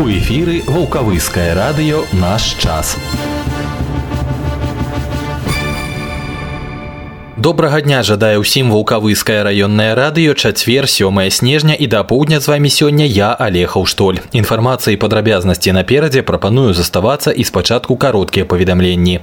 У 0.00 0.08
эфіры 0.08 0.62
вулкавыскае 0.64 1.52
радыё 1.52 1.98
наш 2.16 2.56
час. 2.56 2.96
Добрага 7.36 7.82
дня 7.84 8.00
жадае 8.00 8.40
ўсім 8.40 8.72
вулкавыскае 8.72 9.44
раённае 9.44 9.92
радыё 9.92 10.32
чацвер 10.32 10.88
сёмае 10.88 11.28
снежня 11.28 11.76
і 11.76 11.84
да 11.84 12.00
поўдня 12.00 12.40
з 12.40 12.48
вами 12.48 12.72
сёння 12.72 13.04
я 13.04 13.36
алехаў 13.36 13.84
штоль. 13.84 14.24
Інфармацыі 14.32 14.96
падрабязнасці 14.96 15.76
наперадзе 15.76 16.24
прапаную 16.24 16.72
заставацца 16.72 17.28
і 17.36 17.44
спачатку 17.44 18.00
кароткія 18.00 18.48
паведамленні. 18.48 19.20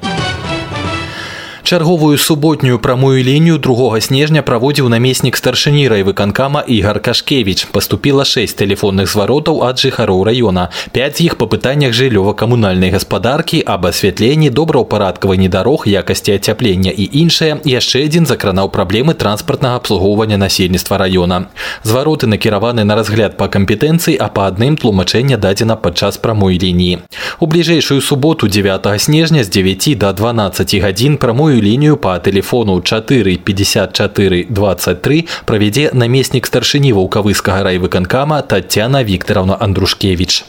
Чарговую 1.67 2.19
суботнюю 2.19 2.79
прамую 2.79 3.23
лінію 3.25 3.59
2 3.59 4.01
снежня 4.01 4.43
праводзіў 4.43 4.89
намеснік 4.89 5.37
старшыні 5.37 5.89
райвыканкама 5.89 6.61
Ігар 6.67 7.01
Кашкевіч. 7.01 7.65
Паступіла 7.73 8.25
6 8.25 8.59
тэлефонных 8.59 9.07
зваротаў 9.07 9.63
ад 9.65 9.79
жыхароў 9.79 10.27
раёна. 10.27 10.69
5 10.93 11.17
з 11.17 11.21
іх 11.21 11.37
па 11.39 11.47
пытаннях 11.47 11.95
жыллёва-камунальнай 11.95 12.91
гаспадаркі, 12.91 13.63
аб 13.67 13.87
асвятленні, 13.87 14.51
добраўпарадкаванні 14.51 15.49
дарог, 15.49 15.87
якасці 15.87 16.33
ацяплення 16.33 16.91
і 16.91 17.09
іншае. 17.13 17.63
Яшчэ 17.65 18.05
адзін 18.05 18.27
закранаў 18.27 18.69
праблемы 18.69 19.15
транспартнага 19.15 19.77
абслугоўвання 19.77 20.37
насельніцтва 20.37 20.99
раёна. 20.99 21.47
Звароты 21.85 22.27
накіраваны 22.27 22.85
на 22.85 22.95
разгляд 22.95 23.37
па 23.37 23.49
кампетэнцыі, 23.49 24.19
а 24.21 24.29
па 24.29 24.51
адным 24.51 24.77
тлумачэння 24.77 25.39
дадзена 25.39 25.77
падчас 25.77 26.19
прамой 26.19 26.59
лініі. 26.59 26.99
У 27.41 27.47
бліжэйшую 27.47 28.01
суботу 28.01 28.49
9 28.49 29.01
снежня 29.01 29.45
з 29.45 29.49
9 29.49 29.99
до 29.99 30.13
12 30.13 30.75
гадзін 30.83 31.17
прамую 31.17 31.56
гарячую 31.57 31.63
лінію 31.63 31.97
па 31.97 32.19
тэлефону 32.19 32.81
4 32.81 33.37
54 33.37 34.47
23 34.49 35.25
правядзе 35.49 35.91
намеснік 35.95 36.47
старшыні 36.47 36.93
ваўкавыскага 36.93 37.65
райвыканкама 37.65 38.43
Татяна 38.43 39.05
Вікторовна 39.05 39.57
Андрушкевич. 39.61 40.45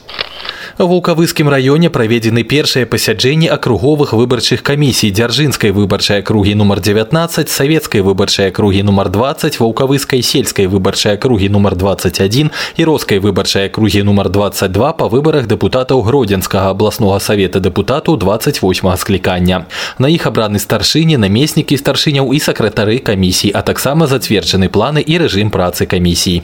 В 0.77 0.85
Вулкавыскім 0.89 1.49
раёне 1.49 1.89
праведзены 1.89 2.43
першыя 2.43 2.85
пасяджэнні 2.85 3.47
акруговых 3.47 4.13
выбарчых 4.13 4.63
камісій 4.63 5.11
дзяржынскай 5.11 5.71
выбарчай 5.71 6.19
акругі 6.19 6.55
нумар 6.55 6.81
19, 6.81 7.49
савецкай 7.49 8.01
выбарчай 8.01 8.49
акругі 8.49 8.83
нумар 8.83 9.09
20, 9.09 9.59
ваўкавыскай 9.59 10.21
сельскай 10.21 10.67
выбарчай 10.67 11.15
акругі 11.15 11.49
нумар 11.49 11.75
21 11.75 12.51
і 12.77 12.83
роскай 12.83 13.19
выбарчай 13.19 13.67
акругі 13.67 14.03
нумар 14.03 14.29
22 14.29 14.93
па 14.93 15.05
выбарах 15.07 15.47
дэпутатаў 15.47 16.01
гродзенскага 16.01 16.69
абласнога 16.73 17.19
савета 17.19 17.59
дэпутату 17.59 18.17
28 18.17 18.97
склікання. 18.97 19.65
На 19.99 20.09
іх 20.09 20.25
абраны 20.25 20.59
старшыні, 20.59 21.17
намеснікі 21.17 21.77
старшыняў 21.77 22.33
і 22.33 22.39
сакратары 22.39 22.97
камісій, 22.99 23.51
а 23.53 23.61
таксама 23.61 24.07
зацверджаны 24.07 24.69
планы 24.69 25.05
і 25.05 25.17
рэжым 25.21 25.51
працы 25.51 25.85
камісій. 25.85 26.41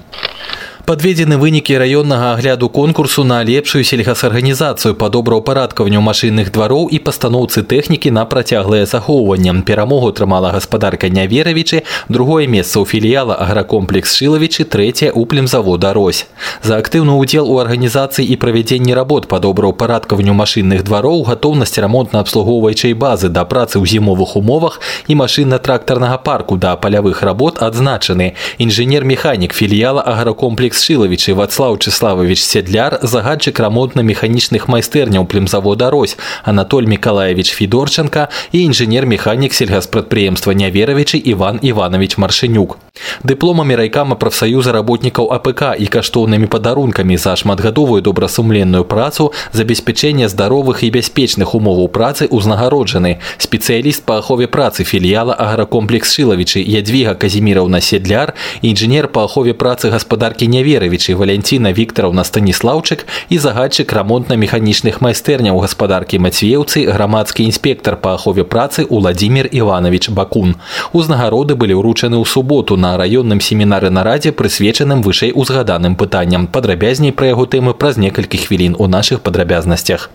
Подведены 0.90 1.38
вынікі 1.38 1.78
раённага 1.78 2.34
агляду 2.34 2.66
конкурсу 2.68 3.24
на 3.24 3.44
лепшую 3.46 3.84
сельгасарганізацыю 3.86 4.96
па 4.98 5.10
добраўпарадкаванню 5.14 6.02
машынных 6.02 6.50
двароў 6.50 6.90
і 6.90 6.98
пастаноўцы 6.98 7.62
тэхнікі 7.62 8.10
на 8.10 8.26
працяглае 8.26 8.90
захоўванне. 8.90 9.54
Перамогу 9.62 10.10
атрымала 10.10 10.50
гаспадарка 10.50 11.10
Няверавічы, 11.14 11.84
другое 12.10 12.48
месца 12.50 12.82
ў 12.82 12.90
філіяла 12.90 13.38
агракомплекс 13.38 14.18
Шылавічы, 14.18 14.66
трэцяе 14.66 15.12
у 15.14 15.30
племзавода 15.30 15.94
Рось. 15.94 16.26
За 16.66 16.82
актыўны 16.82 17.14
ўдзел 17.22 17.46
у 17.46 17.62
арганізацыі 17.62 18.26
і 18.26 18.36
правядзенні 18.42 18.98
работ 18.98 19.30
па 19.30 19.38
добраўпарадкаванню 19.38 20.34
машынных 20.34 20.82
двароў, 20.82 21.22
гатоўнасць 21.30 21.78
рамонтна-абслугоўваючай 21.78 22.98
базы 22.98 23.30
да 23.30 23.46
працы 23.46 23.78
ў 23.78 23.86
зімовых 23.86 24.34
умовах 24.34 24.82
і 25.06 25.14
машынна-трактарнага 25.22 26.18
парку 26.18 26.58
да 26.58 26.74
палявых 26.82 27.22
работ 27.22 27.62
адзначаны. 27.62 28.34
Інжынер-механік 28.58 29.54
філіяла 29.54 30.02
агракомплекс 30.02 30.73
Алекс 30.74 30.84
Шилович 30.84 31.30
и 31.30 31.34
Вацлав 31.34 31.80
Числавович 31.80 32.44
Седляр, 32.44 33.00
загадчик 33.02 33.60
рамонтно-механічных 33.60 34.68
майстэрняў 34.68 35.26
племзавода 35.26 35.90
Рось, 35.90 36.16
Анатоль 36.44 36.86
Миколаевич 36.86 37.54
Федорченко 37.54 38.30
и 38.52 38.68
инженер-механик 38.68 39.54
сельгаспрадпрыемства 39.54 40.52
Няверовичи 40.52 41.20
Иван 41.26 41.60
Иванович 41.64 42.18
Маршинюк. 42.18 42.78
Дыпломамі 43.24 43.76
райкама 43.76 44.16
прафсаюза 44.16 44.72
работнікаў 44.72 45.32
АПК 45.34 45.74
і 45.80 45.88
каштоўнымі 45.88 46.46
падарункамі 46.46 47.18
за 47.18 47.36
шматгадовую 47.36 48.02
добрасумленную 48.02 48.86
працу, 48.86 49.32
забеспячэнне 49.54 50.30
здаровых 50.30 50.84
і 50.84 50.92
бяспечных 50.94 51.56
умоваў 51.56 51.88
працы 51.90 52.28
ўзнагароджаны. 52.30 53.18
Спецыяліст 53.38 54.06
па 54.06 54.20
ахове 54.20 54.48
працы 54.48 54.84
філіяла 54.84 55.34
агракомплекс 55.34 56.14
Шиловичы 56.14 56.62
Ядвіга 56.62 57.16
Казіміраўна 57.16 57.82
Седляр, 57.82 58.36
інжынер 58.62 59.08
па 59.08 59.26
ахове 59.26 59.54
працы 59.54 59.90
гаспадаркі 59.90 60.46
Няверовичи 60.46 60.63
Веравічы 60.64 61.16
Валянціна 61.16 61.74
Віктараўна 61.74 62.24
Станіслаўчык 62.24 63.06
і 63.30 63.38
загадчык 63.38 63.92
рамонтна-механічных 63.92 65.02
майстэрняў 65.02 65.60
гаспадаркі 65.60 66.20
Мацвеўцы, 66.20 66.88
грамадскі 66.88 67.44
інспектар 67.44 67.98
па 67.98 68.14
ахове 68.14 68.44
працы 68.44 68.86
Уладзімир 68.86 69.50
Іванович 69.52 70.10
Бакун. 70.10 70.56
Узнагароды 70.94 71.56
былі 71.56 71.82
ўручаны 71.82 72.16
ў 72.16 72.26
суботу 72.26 72.78
на 72.78 72.96
раённым 72.96 73.42
семінары 73.42 73.90
нарадзе, 73.90 74.32
прысвечаным 74.32 75.02
вышэй 75.02 75.34
узгаданым 75.36 75.96
пытанням. 75.96 76.48
Падрабязней 76.48 77.12
пра 77.12 77.34
яго 77.34 77.46
тэмы 77.46 77.74
праз 77.74 77.98
некалькі 77.98 78.38
хвілін 78.38 78.76
у 78.80 78.88
нашых 78.88 79.22
падрабязнасцях. 79.22 80.10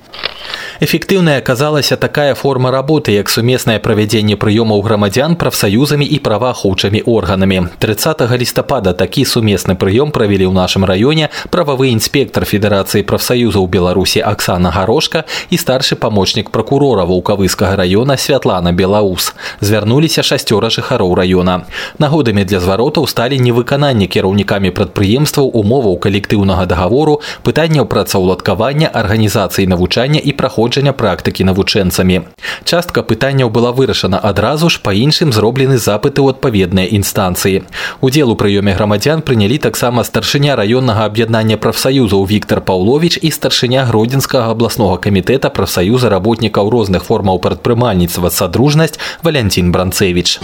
Эфектыўнай 0.80 1.38
аказалася 1.38 1.96
такая 1.96 2.34
форма 2.34 2.70
работы, 2.70 3.12
як 3.12 3.30
сумеснае 3.30 3.78
правядзенне 3.78 4.36
прыёмаў 4.36 4.82
грамадзян 4.82 5.36
прафсаюзамі 5.36 6.04
і 6.04 6.18
праваахоўчымі 6.18 7.02
органамі. 7.06 7.70
30 7.78 8.26
лістапада 8.34 8.92
такі 8.92 9.24
сумесны 9.24 9.78
прыём 9.78 10.10
правялі 10.10 10.37
правялі 10.39 10.47
ў 10.47 10.55
нашым 10.55 10.83
раёне 10.87 11.29
прававы 11.51 11.91
інспектор 11.91 12.45
федэрацыі 12.47 13.03
прафсаюзаў 13.03 13.67
беларусі 13.67 14.23
Аксана 14.23 14.71
гарошка 14.71 15.25
і 15.49 15.57
старшы 15.57 15.95
памочнік 15.99 16.51
пракурора 16.51 17.03
вулкавыскага 17.03 17.75
раёна 17.75 18.15
святлана 18.17 18.71
белаус. 18.71 19.35
Звярнуліся 19.59 20.23
шасцёра 20.23 20.69
жыхароў 20.69 21.15
раёна. 21.15 21.67
Нагодамі 21.99 22.45
для 22.45 22.59
зваротаў 22.59 23.07
сталі 23.07 23.39
невыкананне 23.39 24.07
кіраўнікамі 24.07 24.71
прадпрыемстваў 24.71 25.51
умоваў 25.51 25.99
калектыўнага 25.99 26.65
дагавору 26.65 27.19
пытанняў 27.43 27.85
працаўладкавання 27.85 28.87
арганізацыі 28.87 29.67
навучання 29.67 30.19
і 30.23 30.31
праходжання 30.31 30.93
практыкі 30.93 31.43
навучэнцамі. 31.43 32.31
Частка 32.63 33.03
пытанняў 33.03 33.49
была 33.49 33.71
вырашана 33.71 34.19
адразу 34.23 34.69
ж 34.69 34.79
па 34.79 34.93
іншым 34.93 35.33
зроблены 35.33 35.77
запыты 35.77 36.23
ў 36.23 36.31
адпаведныя 36.31 36.87
інстанцыі. 36.87 37.67
Удзел 38.01 38.31
у 38.31 38.35
прыёме 38.35 38.75
грамадзян 38.75 39.21
прынялі 39.21 39.57
таксама 39.57 40.03
старшы 40.03 40.28
старшыня 40.28 40.56
раённага 40.56 41.04
аб'яднання 41.10 41.56
прафсаюзаў 41.56 42.26
Віктор 42.28 42.60
Паўлович 42.60 43.18
і 43.22 43.30
старшыня 43.34 43.84
гродзенскага 43.88 44.52
абласнога 44.54 45.00
камітэта 45.00 45.50
прафсаюза 45.50 46.12
работнікаў 46.12 46.70
розных 46.70 47.04
формаў 47.08 47.40
прадпрымальніцтва 47.40 48.30
садружнасць 48.30 49.00
Валянцін 49.22 49.72
Бранцевич. 49.72 50.40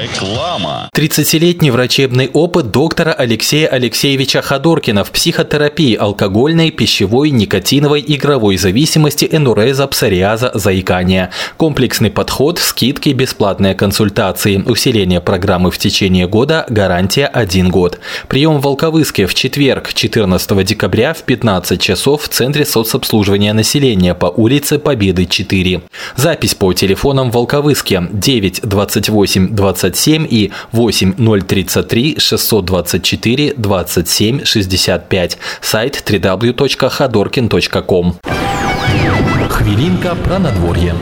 Реклама. 0.00 0.88
30-летний 0.94 1.70
врачебный 1.70 2.30
опыт 2.32 2.70
доктора 2.70 3.12
Алексея 3.12 3.68
Алексеевича 3.68 4.40
Ходоркина 4.40 5.04
в 5.04 5.10
психотерапии 5.10 5.94
алкогольной, 5.94 6.70
пищевой, 6.70 7.30
никотиновой, 7.30 8.02
игровой 8.06 8.56
зависимости, 8.56 9.28
энуреза, 9.30 9.86
псориаза, 9.86 10.52
заикания. 10.54 11.30
Комплексный 11.58 12.10
подход, 12.10 12.58
скидки, 12.58 13.10
бесплатные 13.10 13.74
консультации, 13.74 14.56
усиление 14.56 15.20
программы 15.20 15.70
в 15.70 15.76
течение 15.76 16.26
года, 16.26 16.64
гарантия 16.70 17.26
1 17.26 17.68
год. 17.68 18.00
Прием 18.28 18.58
в 18.58 18.62
Волковыске 18.62 19.26
в 19.26 19.34
четверг, 19.34 19.92
14 19.92 20.64
декабря 20.64 21.12
в 21.12 21.24
15 21.24 21.80
часов 21.80 22.22
в 22.22 22.28
Центре 22.28 22.64
соцобслуживания 22.64 23.52
населения 23.52 24.14
по 24.14 24.26
улице 24.26 24.78
Победы 24.78 25.26
4. 25.26 25.82
Запись 26.16 26.54
по 26.54 26.72
телефонам 26.72 27.30
Волковыске 27.30 28.08
9 28.12 28.62
28 28.62 29.54
27 29.90 30.26
и 30.28 30.52
8 30.72 31.14
033 31.46 32.16
624 32.18 33.54
27 33.56 34.44
65. 34.44 35.38
Сайт 35.60 36.02
www.ходоркин.ком. 36.06 38.16
Хвилинка 39.48 40.14
про 40.14 40.38
надворье. 40.38 40.94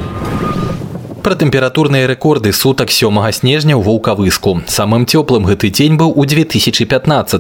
Пра 1.23 1.35
тэмпературныя 1.39 2.03
рэкорды 2.03 2.51
сутак 2.51 2.91
сёмага 2.91 3.31
снежня 3.31 3.79
ў 3.79 3.83
вулкавыску. 3.87 4.59
Самым 4.67 5.07
цёплым 5.07 5.47
гэты 5.47 5.71
дзень 5.71 5.95
быў 5.95 6.11
у 6.19 6.25
2015 6.27 6.83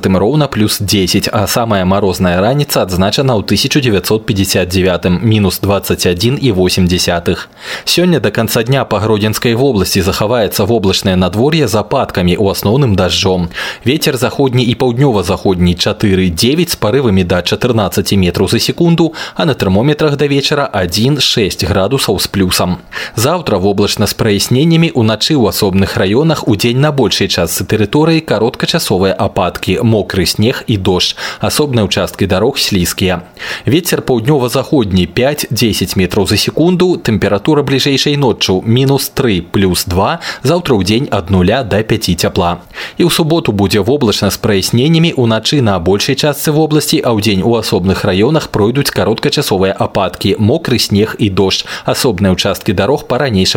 роўна 0.07 0.47
плюс 0.47 0.79
10, 0.79 1.27
а 1.27 1.47
самая 1.51 1.83
марозная 1.83 2.39
раніца 2.39 2.87
адзначана 2.87 3.35
ў 3.35 3.43
1959 3.43 5.19
мінус 5.19 5.59
21,8. 5.59 7.37
Сёння 7.83 8.23
да 8.23 8.31
канца 8.31 8.63
дня 8.63 8.85
па 8.85 9.03
гродзенскай 9.03 9.51
вобласці 9.51 9.99
захаваецца 9.99 10.63
воблачнае 10.63 11.19
надвор'е 11.19 11.67
з 11.67 11.75
ападкамі 11.75 12.39
у 12.39 12.47
асноўным 12.47 12.95
дажджом. 12.95 13.49
Вецер 13.83 14.15
заходні 14.15 14.63
і 14.63 14.79
паўднёва-заходні 14.79 15.75
4,9 15.75 16.71
з 16.71 16.75
парывамі 16.79 17.27
да 17.27 17.41
14 17.43 18.15
метраў 18.15 18.47
за 18.47 18.63
секунду, 18.63 19.11
а 19.35 19.43
на 19.43 19.59
тэрмометрах 19.59 20.15
да 20.15 20.31
вечара 20.31 20.71
1,6 20.71 21.67
градусаў 21.67 22.15
з 22.23 22.27
плюсам. 22.31 22.79
Заўтра 23.19 23.59
воблачна 23.67 24.07
з 24.07 24.13
праясненнямі 24.13 24.91
уначы 24.95 25.35
ў 25.35 25.51
асобных 25.51 25.97
раёнах 25.97 26.47
удзень 26.47 26.79
на 26.79 26.91
большай 26.91 27.27
частцы 27.27 27.67
тэрыторыі 27.67 28.23
кароткачасовыя 28.23 29.11
ападкі 29.13 29.83
мокры 29.83 30.25
снег 30.25 30.63
і 30.67 30.77
дождж 30.77 31.19
асобныя 31.43 31.83
участкі 31.83 32.25
дарог 32.25 32.57
слізкія 32.57 33.27
ветер 33.65 34.01
паўднёва-заходні 34.01 35.07
5-10 35.11 35.97
метров 35.97 36.29
за 36.29 36.37
секунду 36.37 36.95
тэмпература 36.97 37.63
бліжэйшай 37.63 38.15
ноччу 38.15 38.63
мінус 38.65 39.09
3 39.09 39.41
плюс 39.51 39.85
2 39.85 40.19
заўтра 40.43 40.75
ў 40.75 40.83
дзень 40.83 41.07
ад 41.11 41.29
нуля 41.29 41.63
до 41.63 41.83
5 41.83 42.15
цяпла 42.15 42.63
і 42.97 43.03
ў 43.03 43.09
суботу 43.11 43.51
будзе 43.51 43.83
воблачна 43.83 44.31
з 44.31 44.37
праясненнямі 44.37 45.13
уначы 45.17 45.61
на 45.61 45.79
большай 45.79 46.15
частцы 46.15 46.55
вобласці 46.55 47.03
а 47.03 47.11
ўдзень 47.11 47.43
у 47.43 47.59
асобных 47.59 48.07
раёнах 48.07 48.49
пройдуць 48.55 48.95
кароткачасовыя 48.95 49.75
ападкі 49.75 50.39
мокры 50.39 50.79
снег 50.79 51.15
і 51.19 51.29
дождж 51.29 51.67
асобныя 51.85 52.33
участкі 52.33 52.73
дарог 52.73 53.05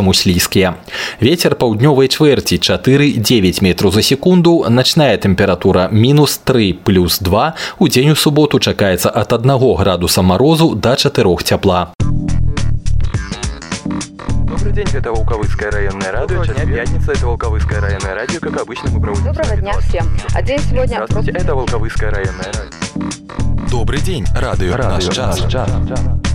по-ранейшаму 0.00 0.14
слізкія 0.14 0.75
ветер 1.20 1.55
паўднёвай 1.55 2.08
чвэрці 2.08 2.56
4-9 2.56 3.62
метров 3.62 3.93
за 3.93 4.02
секунду 4.02 4.64
начная 4.69 5.17
тэмпература 5.20 5.88
мінус 5.93 6.38
3 6.38 6.73
плюс 6.73 7.20
2 7.20 7.52
у 7.78 7.88
дзень 7.88 8.11
у 8.11 8.17
суботу 8.17 8.58
чакаецца 8.58 9.12
ад 9.12 9.32
1 9.32 9.52
градуса 9.76 10.23
морозу 10.23 10.75
до 10.75 10.96
4 10.96 11.37
цяпла 11.44 11.93
Добрый 14.49 14.73
день, 14.73 14.88
это 14.94 15.12
Волковыцкое 15.12 15.70
районное 15.70 16.11
радио. 16.11 16.44
Сейчас 16.44 16.56
пятница, 16.56 17.12
это 17.12 17.26
Волковыцкое 17.26 17.81
районное 17.81 18.14
радио. 18.14 18.40
Как 18.40 18.61
обычно, 18.62 18.90
мы 18.90 19.00
проводим... 19.00 19.25
Доброго 19.26 19.56
дня 19.56 19.73
всем. 19.81 20.06
А 20.34 20.43
день 20.43 20.58
сегодня... 20.58 20.96
Здравствуйте, 21.05 21.31
это 21.31 21.55
Волковыцкое 21.55 22.11
районное 22.11 22.46
радио. 22.46 23.70
Добрый 23.70 24.00
день, 24.00 24.25
радыё, 24.34 24.76
Радио 24.76 24.94
наш 24.94 25.05
час. 25.14 25.40
«Наш 25.40 25.52
час». 25.52 26.30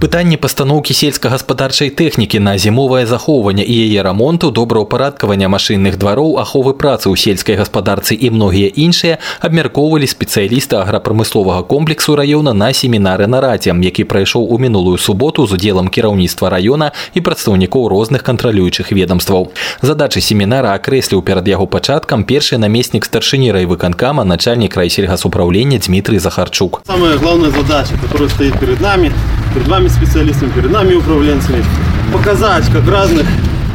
Пытанне 0.00 0.36
пастаноўкі 0.36 0.92
сельскагаспадарчай 0.92 1.88
тэхнікі 1.88 2.38
на 2.38 2.58
зімовае 2.60 3.06
захоўванне 3.06 3.64
і 3.64 3.76
яе 3.88 4.02
рамонту, 4.04 4.50
добраўпарадкавання 4.50 5.48
машынных 5.48 5.96
двароў, 5.96 6.36
аховы 6.38 6.76
працы 6.76 7.08
ў 7.08 7.16
сельскай 7.16 7.56
гаспадарцы 7.56 8.12
і 8.12 8.30
многія 8.30 8.68
іншыя 8.68 9.18
абмяркоўвалі 9.40 10.04
спецыялісты 10.04 10.76
аграпрамысловага 10.76 11.64
комплексу 11.64 12.12
раёна 12.12 12.52
на 12.52 12.72
семінары 12.76 13.26
нарадзе, 13.26 13.72
які 13.72 14.04
прайшоў 14.04 14.44
у 14.52 14.58
мінулую 14.58 14.98
суботу 14.98 15.46
з 15.46 15.56
удзелам 15.56 15.88
кіраўніцтва 15.88 16.52
раёна 16.52 16.92
і 17.14 17.24
прадстаўнікоў 17.24 17.88
розных 17.88 18.22
кантралюючых 18.22 18.92
ведомстваў. 18.92 19.50
Задачы 19.80 20.20
семінара 20.20 20.76
акрэсліў 20.76 21.24
перад 21.24 21.48
яго 21.48 21.66
пачаткам 21.66 22.28
першы 22.28 22.60
намеснік 22.60 23.08
старшыні 23.08 23.50
райвыканкама 23.56 24.24
начальнік 24.24 24.76
райсельгасуправлення 24.76 25.80
Дмітрый 25.80 26.18
Захарчук. 26.18 26.82
Самая 26.86 27.16
главная 27.16 27.50
задача, 27.50 27.96
которая 28.02 28.28
стоит 28.28 28.58
перед 28.60 28.80
нами, 28.80 29.12
перед 29.56 29.68
вами 29.68 29.88
специалистами, 29.88 30.50
перед 30.50 30.70
нами 30.70 30.94
управленцами, 30.94 31.64
показать, 32.12 32.66
как 32.66 32.82
в 32.82 32.90
разных 32.90 33.26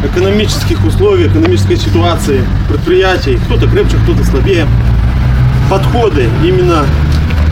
экономических 0.06 0.86
условиях, 0.86 1.32
экономической 1.32 1.76
ситуации 1.76 2.46
предприятий, 2.70 3.40
кто-то 3.46 3.68
крепче, 3.68 3.98
кто-то 4.04 4.24
слабее, 4.24 4.68
подходы 5.72 6.30
именно 6.46 6.86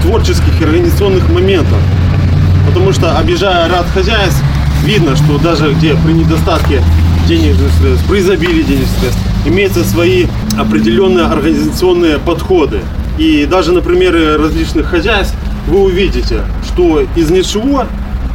творческих 0.04 0.62
и 0.62 0.64
организационных 0.64 1.28
моментов. 1.30 1.80
Потому 2.68 2.94
что, 2.94 3.18
объезжая 3.18 3.68
ряд 3.68 3.88
хозяйств, 3.96 4.44
видно, 4.84 5.16
что 5.16 5.40
даже 5.40 5.74
где 5.74 5.96
при 5.96 6.14
недостатке 6.14 6.84
денежных 7.28 7.72
средств, 7.82 8.08
при 8.08 8.20
изобилии 8.20 8.62
денежных 8.62 8.92
средств, 9.00 9.20
имеются 9.48 9.84
свои 9.84 10.28
определенные 10.56 11.26
организационные 11.26 12.20
подходы. 12.20 12.82
И 13.18 13.48
даже 13.50 13.72
на 13.72 13.82
примере 13.82 14.36
различных 14.36 14.86
хозяйств 14.86 15.36
вы 15.68 15.84
увидите, 15.84 16.42
что 16.64 17.02
из 17.16 17.32
ничего, 17.32 17.86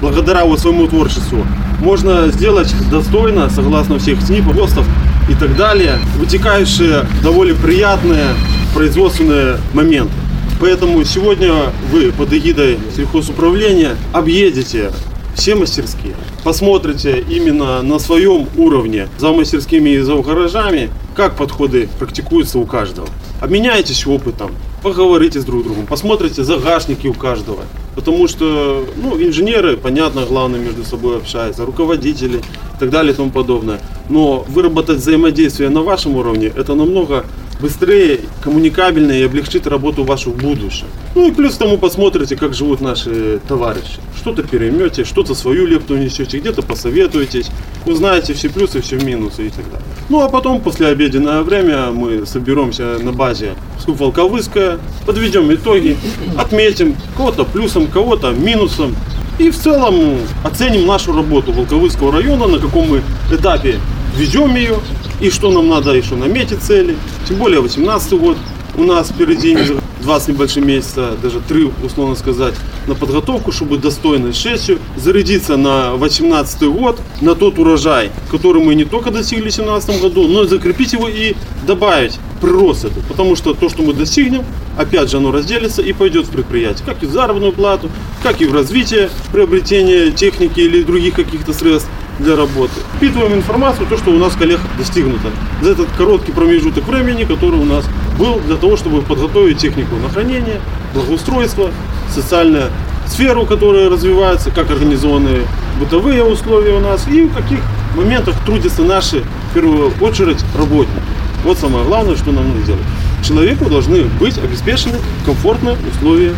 благодаря 0.05 0.45
вот 0.45 0.61
своему 0.61 0.87
творчеству, 0.87 1.47
можно 1.81 2.29
сделать 2.29 2.75
достойно, 2.91 3.49
согласно 3.49 3.99
всех 3.99 4.21
СНИПов, 4.21 4.55
ГОСТов 4.55 4.87
и 5.31 5.35
так 5.35 5.57
далее, 5.57 5.99
вытекающие 6.19 7.07
довольно 7.23 7.55
приятные 7.55 8.27
производственные 8.75 9.57
моменты. 9.73 10.13
Поэтому 10.61 11.03
сегодня 11.05 11.55
вы 11.91 12.13
под 12.13 12.35
эгидой 12.35 12.79
сельхозуправления 12.95 13.97
объедете 14.13 14.91
все 15.35 15.55
мастерские, 15.55 16.15
посмотрите 16.45 17.25
именно 17.27 17.81
на 17.81 17.99
своем 17.99 18.47
уровне 18.59 19.09
за 19.17 19.33
мастерскими 19.33 19.89
и 19.89 20.01
за 20.01 20.17
гаражами, 20.17 20.91
как 21.17 21.35
подходы 21.35 21.89
практикуются 21.99 22.59
у 22.59 22.67
каждого. 22.67 23.09
Обменяйтесь 23.41 24.07
опытом, 24.07 24.51
поговорите 24.83 25.41
с 25.41 25.45
друг 25.45 25.65
другом, 25.65 25.87
посмотрите 25.87 26.45
загашники 26.45 27.07
у 27.07 27.15
каждого. 27.15 27.63
Потому 27.95 28.29
что 28.29 28.85
ну, 28.97 29.17
инженеры, 29.21 29.77
понятно, 29.77 30.25
главное 30.27 30.61
между 30.61 30.85
собой 30.85 31.17
общаются, 31.19 31.65
руководители 31.65 32.39
и 32.39 32.81
так 32.81 32.91
далее 32.91 33.13
и 33.13 33.17
тому 33.17 33.31
подобное. 33.31 33.81
Но 34.09 34.45
выработать 34.49 34.99
взаимодействие 34.99 35.71
на 35.71 35.83
вашем 35.83 36.17
уровне, 36.17 36.53
это 36.55 36.75
намного 36.75 37.25
быстрее, 37.61 38.21
коммуникабельнее 38.43 39.21
и 39.21 39.25
облегчит 39.25 39.67
работу 39.67 40.05
вашу 40.05 40.31
в 40.31 40.37
будущем. 40.37 40.87
Ну 41.15 41.29
и 41.29 41.31
плюс 41.33 41.55
к 41.55 41.59
тому 41.59 41.79
посмотрите, 41.79 42.37
как 42.37 42.55
живут 42.55 42.81
наши 42.81 43.41
товарищи. 43.47 44.01
Что-то 44.17 44.43
переймете, 44.43 45.05
что-то 45.05 45.35
свою 45.35 45.67
лепту 45.67 45.97
несете, 45.97 46.39
где-то 46.39 46.63
посоветуетесь, 46.63 47.51
узнаете 47.87 48.35
все 48.35 48.49
плюсы, 48.49 48.81
все 48.81 48.97
минусы 48.97 49.47
и 49.47 49.51
так 49.51 49.65
далее. 49.67 49.87
Ну 50.09 50.21
а 50.21 50.29
потом, 50.29 50.61
после 50.61 50.89
обеденное 50.89 51.43
время, 51.43 51.91
мы 51.91 52.27
соберемся 52.27 52.99
на 52.99 53.13
базе 53.13 53.55
Скуп 53.81 54.01
Волковыская, 54.01 54.79
подведем 55.07 55.53
итоги, 55.53 55.97
отметим 56.37 56.97
кого-то 57.17 57.45
плюсом, 57.45 57.87
кого-то 57.87 58.31
минусом. 58.31 58.97
И 59.39 59.51
в 59.51 59.59
целом 59.59 60.19
оценим 60.45 60.87
нашу 60.87 61.13
работу 61.13 61.53
Волковыского 61.53 62.13
района, 62.13 62.47
на 62.47 62.59
каком 62.59 62.89
мы 62.89 63.03
этапе 63.33 63.81
ведем 64.17 64.55
ее, 64.55 64.77
и 65.21 65.31
что 65.31 65.51
нам 65.51 65.69
надо 65.69 65.93
еще 65.93 66.15
наметить 66.15 66.63
цели. 66.63 66.97
Тем 67.29 67.37
более 67.37 67.61
18 67.61 68.13
год 68.19 68.37
у 68.77 68.83
нас 68.83 69.11
впереди 69.11 69.57
20 70.03 70.29
небольших 70.31 70.65
месяца, 70.65 71.17
даже 71.23 71.41
3, 71.41 71.71
условно 71.83 72.15
сказать, 72.15 72.55
на 72.87 72.95
подготовку, 72.95 73.53
чтобы 73.53 73.79
достойно 73.79 74.33
сессию 74.33 74.79
зарядиться 74.97 75.57
на 75.57 75.95
18 75.95 76.63
год, 76.65 77.01
на 77.21 77.35
тот 77.35 77.59
урожай, 77.59 78.11
который 78.31 78.63
мы 78.63 78.75
не 78.75 78.85
только 78.85 79.11
достигли 79.11 79.51
в 79.51 79.55
2017 79.55 80.03
году, 80.03 80.29
но 80.29 80.43
и 80.43 80.49
закрепить 80.49 80.93
его 80.93 81.09
и 81.09 81.35
добавить 81.67 82.19
прирост 82.41 82.85
этот. 82.85 83.05
Потому 83.05 83.37
что 83.37 83.55
то, 83.55 83.69
что 83.69 83.83
мы 83.83 83.95
достигнем, 83.95 84.45
опять 84.77 85.11
же 85.11 85.17
оно 85.17 85.33
разделится 85.33 85.81
и 85.81 85.93
пойдет 85.93 86.27
в 86.27 86.31
предприятие. 86.31 86.85
Как 86.85 87.03
и 87.03 87.07
в 87.07 87.13
заработную 87.13 87.53
плату, 87.53 87.91
как 88.23 88.43
и 88.43 88.47
в 88.47 88.53
развитие 88.53 89.11
приобретения 89.33 90.11
техники 90.11 90.61
или 90.61 90.83
других 90.83 91.15
каких-то 91.15 91.53
средств 91.53 91.89
для 92.19 92.37
работы. 92.37 92.73
Впитываем 92.97 93.35
информацию, 93.35 93.87
то, 93.87 93.97
что 93.97 94.11
у 94.11 94.19
нас 94.19 94.35
коллег 94.35 94.61
достигнуто 94.79 95.31
за 95.63 95.73
этот 95.73 95.89
короткий 95.97 96.33
промежуток 96.33 96.87
времени, 96.87 97.25
который 97.25 97.59
у 97.59 97.65
нас 97.65 97.85
был 98.19 98.41
для 98.47 98.57
того, 98.57 98.77
чтобы 98.77 99.03
подготовить 99.03 99.59
технику 99.59 99.97
на 99.97 100.09
хранение, 100.09 100.61
благоустройство, 100.95 101.71
социальную 102.13 102.71
сферу, 103.07 103.47
которая 103.47 103.91
развивается, 103.91 104.51
как 104.51 104.71
организованные 104.71 105.43
бытовые 105.79 106.25
условия 106.25 106.73
у 106.73 106.81
нас 106.81 107.07
и 107.09 107.23
в 107.23 107.35
каких 107.35 107.59
моментах 107.97 108.35
трудятся 108.47 108.83
наши, 108.83 109.25
в 109.51 109.55
первую 109.55 109.93
очередь, 110.01 110.45
работники. 110.57 111.01
Вот 111.45 111.59
самое 111.59 111.85
главное, 111.85 112.17
что 112.17 112.33
нам 112.33 112.49
нужно 112.49 112.65
делать. 112.65 112.83
Человеку 113.23 113.67
должны 113.67 114.05
быть 114.21 114.39
обеспечены 114.39 114.99
комфортные 115.27 115.77
условия 115.93 116.35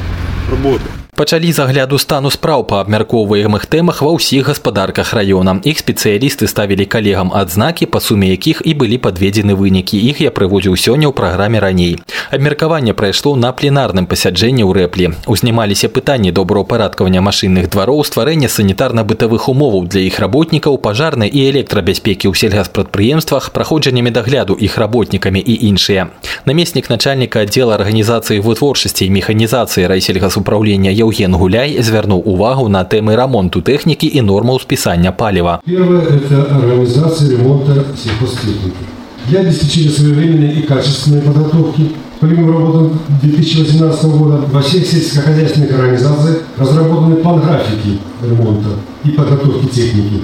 работы. 0.51 0.96
Пачалі 1.22 1.52
з 1.54 1.60
агляду 1.60 2.00
стану 2.02 2.32
спраў 2.34 2.64
па 2.66 2.82
абмяркоўваемых 2.82 3.70
тэмах 3.70 4.02
ва 4.02 4.16
ўсіх 4.18 4.50
гаспадарках 4.50 5.14
раёна. 5.14 5.62
Іх 5.62 5.78
спецыялісты 5.78 6.50
ставілі 6.50 6.90
калегам 6.90 7.30
адзнакі, 7.30 7.86
па 7.86 8.02
суме 8.02 8.34
якіх 8.34 8.66
і 8.66 8.74
былі 8.74 8.98
падведзены 8.98 9.54
вынікі. 9.54 10.02
Іх 10.02 10.18
я 10.26 10.32
прыводзіў 10.34 10.74
сёння 10.74 11.06
ў 11.06 11.14
праграме 11.14 11.62
раней. 11.62 12.02
Абмеркаванне 12.32 12.96
прайшло 12.98 13.36
на 13.36 13.52
пленарным 13.54 14.08
пасяджэнні 14.10 14.66
ў 14.66 14.72
рэплі. 14.74 15.06
Узнімаліся 15.28 15.94
пытанні 15.94 16.32
добраўпарадкавання 16.32 17.22
машынных 17.22 17.70
двароў, 17.70 18.02
стварэння 18.02 18.50
санітарна-бытавых 18.50 19.46
умоваў 19.46 19.86
для 19.92 20.02
іх 20.08 20.18
работнікаў, 20.18 20.82
пажарнай 20.82 21.30
і 21.30 21.44
электрабяспекі 21.52 22.32
ў 22.32 22.40
сельгаспрадпрыемствах, 22.40 23.52
праходжання 23.54 24.02
медагляду 24.02 24.58
іх 24.58 24.80
работнікамі 24.80 25.38
і 25.38 25.54
іншыя. 25.70 26.10
Намеснік 26.50 26.90
начальніка 26.90 27.46
аддзела 27.46 27.78
арганізацыі 27.78 28.42
вытворчасці 28.42 29.06
і 29.06 29.14
механізацыі 29.22 29.86
райсельгасуправлення 29.86 30.90
Евген 31.06 31.36
Гуляй 31.36 31.78
звярнуў 31.82 32.24
увагу 32.26 32.68
на 32.68 32.82
тэмы 32.84 33.16
рамонту 33.16 33.62
тэхнікі 33.62 34.08
і 34.08 34.22
нормаў 34.22 34.60
спісання 34.60 35.12
паліва. 35.12 35.62
Первое – 35.66 36.16
это 36.18 36.48
организация 36.58 37.30
ремонта 37.30 37.86
сельхозтехники. 37.96 38.84
Для 39.30 39.42
обеспечения 39.42 39.92
своевременной 39.92 40.60
и 40.60 40.62
качественной 40.64 41.22
подготовки 41.22 41.92
помимо 42.20 42.54
работы 42.54 42.96
2018 43.22 44.06
года 44.06 44.42
во 44.52 44.62
всех 44.62 44.86
сельскохозяйственных 44.86 45.72
организациях 45.72 46.40
разработаны 46.58 47.16
план 47.18 47.42
графики 47.42 48.00
ремонта 48.24 48.70
и 49.04 49.10
подготовки 49.10 49.68
техники. 49.68 50.22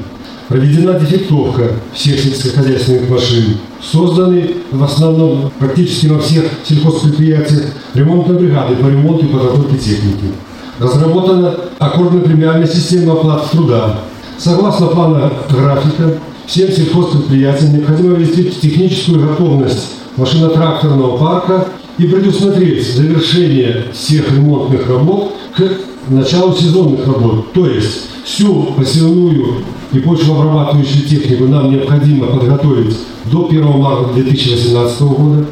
Проведена 0.48 0.98
дефектовка 0.98 1.74
всех 1.94 2.20
сельскохозяйственных 2.20 3.10
машин. 3.10 3.58
Созданы 3.82 4.52
в 4.72 4.84
основном 4.84 5.52
практически 5.60 6.08
во 6.08 6.20
всех 6.20 6.46
сельхозпредприятиях 6.64 7.66
ремонтные 7.94 8.40
бригады 8.40 8.76
по 8.76 8.88
ремонту 8.88 9.26
и 9.26 9.30
подготовке 9.30 9.78
техники. 9.78 10.32
Разработана 10.79 11.55
аккордно-премиальная 11.79 12.67
система 12.67 13.12
оплаты 13.14 13.57
труда. 13.57 14.00
Согласно 14.38 14.87
плану 14.87 15.31
графика, 15.50 16.19
всем 16.47 16.71
сельхозпредприятиям 16.71 17.75
необходимо 17.75 18.17
обеспечить 18.17 18.61
техническую 18.61 19.29
готовность 19.29 19.93
машино-тракторного 20.17 21.17
парка 21.19 21.69
и 21.99 22.07
предусмотреть 22.07 22.97
завершение 22.97 23.87
всех 23.93 24.33
ремонтных 24.33 24.88
работ 24.88 25.33
к 25.57 26.11
началу 26.11 26.55
сезонных 26.55 27.07
работ. 27.07 27.52
То 27.52 27.67
есть 27.67 28.07
всю 28.25 28.64
посевную 28.76 29.59
и 29.93 29.99
почвообрабатывающую 29.99 31.07
технику 31.07 31.45
нам 31.45 31.71
необходимо 31.71 32.26
подготовить 32.26 32.97
до 33.31 33.47
1 33.47 33.64
марта 33.64 34.14
2018 34.14 35.00
года. 35.02 35.47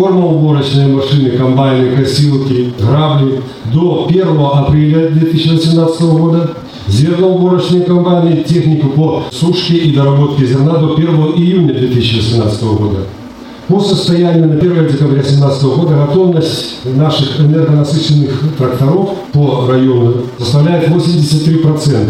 Кормоуборочные 0.00 0.86
машины, 0.86 1.32
комбайны, 1.32 1.94
косилки, 1.94 2.72
грабли 2.80 3.42
до 3.70 4.06
1 4.08 4.26
апреля 4.40 5.10
2018 5.10 6.00
года. 6.00 6.56
Зерноуборочные 6.88 7.82
комбайны, 7.82 8.42
технику 8.42 8.88
по 8.88 9.24
сушке 9.30 9.76
и 9.76 9.94
доработке 9.94 10.46
зерна 10.46 10.78
до 10.78 10.94
1 10.94 11.06
июня 11.36 11.74
2018 11.74 12.62
года. 12.62 13.00
По 13.68 13.78
состоянию 13.78 14.48
на 14.48 14.54
1 14.54 14.88
декабря 14.88 15.20
2017 15.20 15.64
года 15.64 16.06
готовность 16.06 16.76
наших 16.86 17.38
энергонасыщенных 17.40 18.56
тракторов 18.56 19.10
по 19.34 19.66
району 19.68 20.14
составляет 20.38 20.88
83%. 20.88 22.06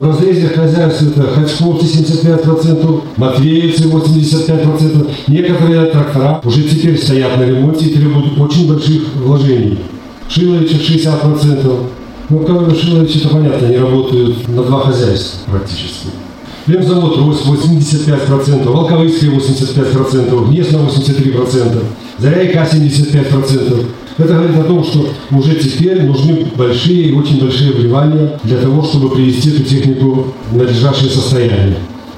В 0.00 0.06
разрезе 0.06 0.48
хозяйств 0.48 1.02
это 1.02 1.22
Хачковцы 1.22 1.86
75%, 1.86 3.02
Матвеевцы 3.16 3.84
85%. 3.88 5.10
Некоторые 5.26 5.86
трактора 5.86 6.40
уже 6.44 6.62
теперь 6.62 6.96
стоят 6.96 7.36
на 7.36 7.42
ремонте 7.42 7.86
и 7.86 7.94
требуют 7.94 8.38
очень 8.38 8.68
больших 8.68 9.02
вложений. 9.16 9.78
Шиловича 10.28 10.76
60%. 10.76 11.86
Ну, 12.30 12.38
как 12.40 12.76
Шиловичи, 12.76 13.18
это 13.18 13.28
понятно, 13.28 13.66
они 13.66 13.76
работают 13.76 14.46
на 14.48 14.62
два 14.62 14.80
хозяйства 14.80 15.50
практически. 15.50 16.08
Хлебзавод 16.66 17.16
рос 17.16 17.42
85%, 17.46 18.70
Волковыцкая 18.70 19.30
85%, 19.30 20.48
Гнесна 20.48 20.78
83%, 20.80 21.82
Заряйка 22.18 22.68
75%. 22.70 23.86
Это 24.18 24.34
говорит 24.34 24.56
о 24.56 24.64
том, 24.64 24.82
что 24.82 25.06
уже 25.30 25.54
теперь 25.54 26.02
нужны 26.02 26.44
большие 26.56 27.04
и 27.04 27.12
очень 27.12 27.40
большие 27.40 27.72
вливания 27.72 28.38
для 28.42 28.58
того, 28.58 28.82
чтобы 28.82 29.10
привести 29.10 29.50
эту 29.50 29.62
технику 29.62 30.34
в 30.50 30.56
надлежащее 30.56 31.08
состояние. 31.08 31.76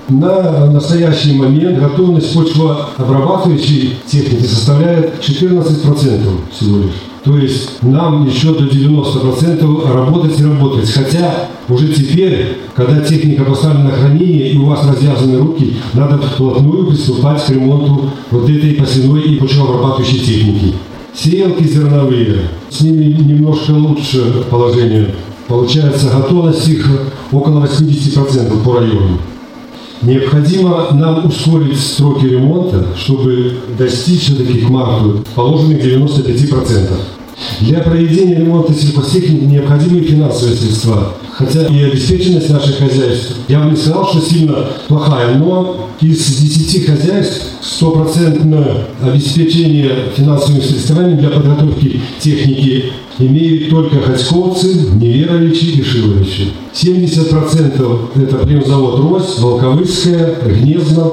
На 0.08 0.66
настоящий 0.70 1.34
момент 1.34 1.78
готовность 1.78 2.34
почвообрабатывающей 2.34 3.96
техники 4.06 4.44
составляет 4.44 5.20
14% 5.20 6.20
всего 6.50 6.78
лишь. 6.78 6.94
То 7.22 7.36
есть 7.36 7.82
нам 7.82 8.26
еще 8.26 8.54
до 8.54 8.64
90% 8.64 9.92
работать 9.92 10.40
и 10.40 10.44
работать. 10.44 10.90
Хотя 10.90 11.48
уже 11.68 11.88
теперь, 11.88 12.56
когда 12.74 13.02
техника 13.02 13.44
поставлена 13.44 13.84
на 13.84 13.90
хранение 13.90 14.52
и 14.52 14.56
у 14.56 14.64
вас 14.64 14.86
развязаны 14.86 15.38
руки, 15.38 15.76
надо 15.92 16.16
вплотную 16.16 16.86
приступать 16.86 17.44
к 17.44 17.50
ремонту 17.50 18.10
вот 18.30 18.48
этой 18.48 18.72
посевной 18.72 19.20
и 19.22 19.38
почвообрабатывающей 19.38 20.18
техники. 20.20 20.74
Сеялки 21.14 21.64
зерновые, 21.64 22.42
с 22.70 22.80
ними 22.80 23.04
немножко 23.06 23.72
лучше 23.72 24.44
положение. 24.48 25.14
Получается 25.48 26.08
готовность 26.08 26.68
их 26.68 26.86
около 27.32 27.64
80% 27.64 28.62
по 28.64 28.78
району. 28.78 29.18
Необходимо 30.02 30.88
нам 30.92 31.26
ускорить 31.26 31.78
сроки 31.78 32.24
ремонта, 32.24 32.86
чтобы 32.96 33.54
достичь 33.76 34.22
все-таки 34.22 34.60
к 34.60 34.70
марту 34.70 35.24
положенных 35.34 35.84
95%. 35.84 36.90
Для 37.60 37.80
проведения 37.80 38.36
ремонта 38.36 38.72
сельхозтехники 38.72 39.44
необходимы 39.44 40.00
финансовые 40.00 40.56
средства. 40.56 41.14
Хотя 41.40 41.66
и 41.68 41.82
обеспеченность 41.84 42.50
наших 42.50 42.76
хозяйств, 42.76 43.36
я 43.48 43.60
бы 43.60 43.70
не 43.70 43.76
сказал, 43.76 44.06
что 44.06 44.20
сильно 44.20 44.66
плохая, 44.88 45.38
но 45.38 45.88
из 45.98 46.18
10 46.18 46.84
хозяйств 46.86 47.46
стопроцентное 47.62 48.88
обеспечение 49.00 50.10
финансовыми 50.14 50.60
средствами 50.60 51.16
для 51.16 51.30
подготовки 51.30 51.98
техники 52.20 52.92
имеют 53.18 53.70
только 53.70 54.02
Ходьковцы, 54.02 54.90
Неверовичи 55.00 55.78
и 55.78 55.82
Шиловичи. 55.82 56.48
70% 56.74 58.22
это 58.22 58.36
премзавод 58.36 59.00
«Рось», 59.00 59.38
Волковыцкая, 59.38 60.36
Гнезно, 60.44 61.12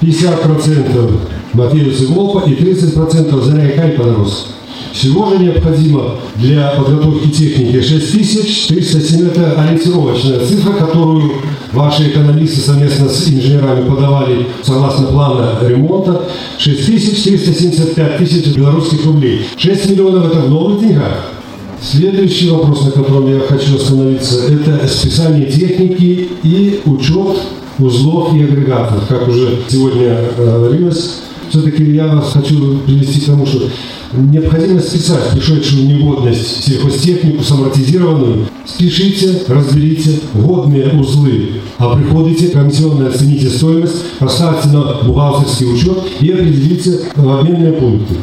50% 0.00 1.10
Матвеевцы 1.52 2.08
Волпа 2.08 2.50
и 2.50 2.54
30% 2.54 3.44
Заря 3.44 3.68
и 3.68 3.96
Подорос. 3.96 4.57
Всего 4.92 5.30
же 5.30 5.38
необходимо 5.38 6.16
для 6.36 6.68
подготовки 6.70 7.28
техники 7.28 7.80
6307. 7.80 9.28
Это 9.28 9.60
ориентировочная 9.60 10.40
цифра, 10.40 10.72
которую 10.72 11.32
ваши 11.72 12.08
экономисты 12.08 12.60
совместно 12.60 13.08
с 13.08 13.28
инженерами 13.28 13.88
подавали 13.88 14.46
согласно 14.62 15.06
плана 15.06 15.58
ремонта. 15.62 16.22
6475 16.58 18.18
тысяч 18.18 18.56
белорусских 18.56 19.04
рублей. 19.04 19.46
6 19.56 19.90
миллионов 19.90 20.30
это 20.30 20.40
в 20.40 20.50
новых 20.50 20.80
деньгах. 20.80 21.32
Следующий 21.80 22.50
вопрос, 22.50 22.84
на 22.86 22.90
котором 22.90 23.32
я 23.32 23.40
хочу 23.40 23.76
остановиться, 23.76 24.52
это 24.52 24.88
списание 24.88 25.46
техники 25.46 26.28
и 26.42 26.80
учет 26.84 27.38
узлов 27.78 28.34
и 28.34 28.42
агрегатов. 28.42 29.06
Как 29.08 29.28
уже 29.28 29.58
сегодня 29.68 30.24
говорилось, 30.36 31.20
все-таки 31.50 31.84
я 31.92 32.06
вас 32.06 32.32
хочу 32.32 32.78
привести 32.78 33.20
к 33.20 33.26
тому, 33.26 33.46
что 33.46 33.68
необходимо 34.12 34.80
списать 34.80 35.30
пришедшую 35.32 35.86
негодность 35.86 36.64
сельхозтехнику 36.64 37.42
самортизированную. 37.42 38.46
Спешите, 38.64 39.42
разберите 39.48 40.20
годные 40.34 40.88
узлы, 40.98 41.60
а 41.78 41.96
приходите, 41.96 42.48
комиссионно 42.48 43.08
оцените 43.08 43.48
стоимость, 43.48 43.96
поставьте 44.18 44.68
на 44.68 45.02
бухгалтерский 45.04 45.72
учет 45.72 45.98
и 46.20 46.30
определите 46.30 47.00
обменные 47.16 47.72
пункты 47.72 48.14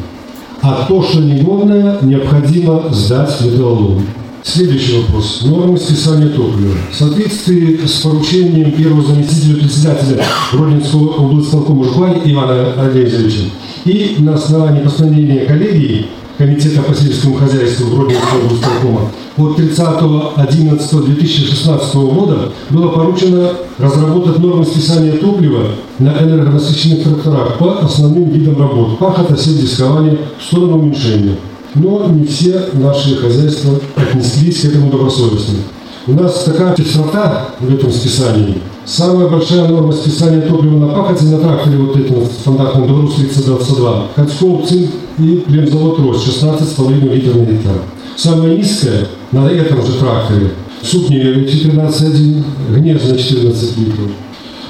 а 0.62 0.84
то, 0.88 1.02
что 1.02 1.20
негодное, 1.20 1.98
необходимо 2.02 2.88
сдать 2.90 3.40
в 3.40 3.46
металлолом. 3.46 4.02
Следующий 4.46 5.00
вопрос. 5.00 5.42
Нормы 5.44 5.76
списания 5.76 6.28
топлива. 6.28 6.76
В 6.92 6.94
соответствии 6.94 7.84
с 7.84 8.00
поручением 8.00 8.70
первого 8.70 9.02
заместителя 9.02 9.56
председателя 9.56 10.24
Родинского 10.52 11.14
облсполкома 11.14 11.84
Жуклани 11.84 12.32
Ивана 12.32 12.72
Олеговича 12.80 13.50
и 13.84 14.14
на 14.20 14.34
основании 14.34 14.82
постановления 14.82 15.46
коллегии 15.46 16.06
Комитета 16.38 16.82
по 16.82 16.94
сельскому 16.94 17.34
хозяйству 17.34 17.88
Гродненского 17.88 18.44
облсполкома 18.44 19.10
от 19.36 19.58
30.11.2016 19.58 22.14
года 22.14 22.52
было 22.70 22.90
поручено 22.90 23.50
разработать 23.78 24.38
нормы 24.38 24.64
списания 24.64 25.10
топлива 25.12 25.70
на 25.98 26.22
энергонасыщенных 26.22 27.02
тракторах 27.02 27.58
по 27.58 27.80
основным 27.80 28.30
видам 28.30 28.60
работ– 28.60 28.96
пахота, 29.00 29.36
сеть 29.36 29.60
дискования 29.60 30.18
в 30.38 30.44
сторону 30.44 30.78
уменьшения. 30.78 31.34
Но 31.76 32.08
не 32.08 32.26
все 32.26 32.68
наши 32.72 33.16
хозяйства 33.16 33.78
отнеслись 33.96 34.60
к 34.60 34.64
этому 34.66 34.90
добросовестно. 34.90 35.58
У 36.06 36.12
нас 36.12 36.44
такая 36.44 36.74
частота 36.74 37.48
в 37.60 37.74
этом 37.74 37.90
списании. 37.90 38.60
Самая 38.84 39.28
большая 39.28 39.68
норма 39.68 39.92
списания 39.92 40.40
топлива 40.42 40.78
на 40.78 40.88
пахоте 40.88 41.24
на 41.24 41.38
тракторе 41.38 41.76
вот 41.78 41.96
этим 41.96 42.24
стандартным 42.24 42.86
Беларусь 42.86 43.14
3022. 43.16 44.06
Ходсков, 44.14 44.68
цинк 44.68 44.90
и 45.18 45.42
племзавод 45.46 45.98
Рос 45.98 46.26
16,5 46.26 47.12
литров 47.12 47.36
на 47.36 47.44
гектар. 47.44 47.82
Самая 48.16 48.56
низкая 48.56 49.08
на 49.32 49.48
этом 49.48 49.84
же 49.84 49.92
тракторе 49.98 50.52
Супневе 50.82 51.44
14,1, 51.44 52.44
Гнезно 52.70 53.18
14 53.18 53.78
литров. 53.78 54.10